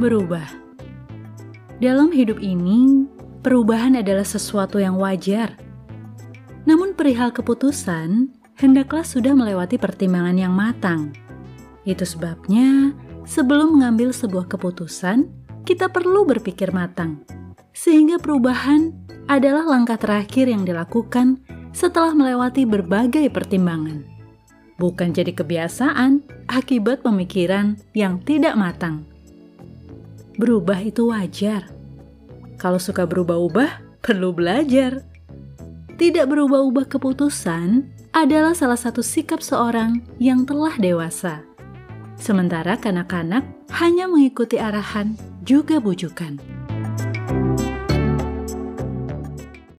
Berubah. 0.00 0.48
Dalam 1.76 2.08
hidup 2.08 2.40
ini, 2.40 3.04
perubahan 3.44 4.00
adalah 4.00 4.24
sesuatu 4.24 4.80
yang 4.80 4.96
wajar. 4.96 5.60
Namun 6.64 6.96
perihal 6.96 7.28
keputusan, 7.36 8.32
hendaklah 8.56 9.04
sudah 9.04 9.36
melewati 9.36 9.76
pertimbangan 9.76 10.40
yang 10.40 10.56
matang. 10.56 11.12
Itu 11.84 12.08
sebabnya, 12.08 12.96
sebelum 13.28 13.76
mengambil 13.76 14.16
sebuah 14.16 14.48
keputusan, 14.48 15.28
kita 15.68 15.92
perlu 15.92 16.24
berpikir 16.24 16.72
matang. 16.72 17.20
Sehingga 17.76 18.16
perubahan 18.16 18.96
adalah 19.28 19.68
langkah 19.68 20.00
terakhir 20.00 20.48
yang 20.48 20.64
dilakukan 20.64 21.44
setelah 21.76 22.16
melewati 22.16 22.64
berbagai 22.64 23.28
pertimbangan. 23.28 24.08
Bukan 24.80 25.12
jadi 25.12 25.36
kebiasaan 25.36 26.24
akibat 26.48 27.04
pemikiran 27.04 27.76
yang 27.92 28.16
tidak 28.24 28.56
matang. 28.56 29.09
Berubah 30.40 30.80
itu 30.80 31.12
wajar 31.12 31.68
kalau 32.60 32.76
suka 32.76 33.08
berubah-ubah, 33.08 34.04
perlu 34.04 34.36
belajar. 34.36 35.00
Tidak 35.96 36.28
berubah-ubah 36.28 36.92
keputusan 36.92 37.88
adalah 38.12 38.52
salah 38.52 38.76
satu 38.76 39.00
sikap 39.00 39.40
seorang 39.40 40.04
yang 40.20 40.44
telah 40.44 40.76
dewasa. 40.76 41.40
Sementara 42.20 42.76
kanak-kanak 42.76 43.48
hanya 43.80 44.04
mengikuti 44.04 44.60
arahan 44.60 45.16
juga 45.40 45.80
bujukan. 45.80 46.36